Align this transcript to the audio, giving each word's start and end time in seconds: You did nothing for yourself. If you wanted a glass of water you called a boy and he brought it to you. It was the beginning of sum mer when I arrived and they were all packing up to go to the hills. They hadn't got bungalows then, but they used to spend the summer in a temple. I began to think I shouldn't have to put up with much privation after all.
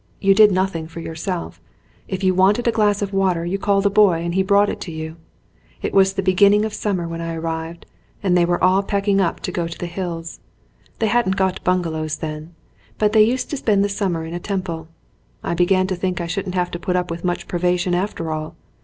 You 0.19 0.33
did 0.33 0.51
nothing 0.51 0.87
for 0.87 0.99
yourself. 0.99 1.61
If 2.07 2.23
you 2.23 2.33
wanted 2.33 2.67
a 2.67 2.71
glass 2.71 3.03
of 3.03 3.13
water 3.13 3.45
you 3.45 3.59
called 3.59 3.85
a 3.85 3.89
boy 3.91 4.23
and 4.23 4.33
he 4.33 4.41
brought 4.41 4.67
it 4.71 4.81
to 4.81 4.91
you. 4.91 5.15
It 5.83 5.93
was 5.93 6.13
the 6.13 6.23
beginning 6.23 6.65
of 6.65 6.73
sum 6.73 6.97
mer 6.97 7.07
when 7.07 7.21
I 7.21 7.35
arrived 7.35 7.85
and 8.23 8.35
they 8.35 8.43
were 8.43 8.63
all 8.63 8.81
packing 8.81 9.21
up 9.21 9.41
to 9.41 9.51
go 9.51 9.67
to 9.67 9.77
the 9.77 9.85
hills. 9.85 10.39
They 10.97 11.05
hadn't 11.05 11.35
got 11.35 11.63
bungalows 11.63 12.15
then, 12.17 12.55
but 12.97 13.13
they 13.13 13.21
used 13.21 13.51
to 13.51 13.57
spend 13.57 13.83
the 13.85 13.89
summer 13.89 14.25
in 14.25 14.33
a 14.33 14.39
temple. 14.39 14.87
I 15.43 15.53
began 15.53 15.85
to 15.85 15.95
think 15.95 16.19
I 16.19 16.25
shouldn't 16.25 16.55
have 16.55 16.71
to 16.71 16.79
put 16.79 16.95
up 16.95 17.11
with 17.11 17.23
much 17.23 17.47
privation 17.47 17.93
after 17.93 18.31
all. 18.31 18.55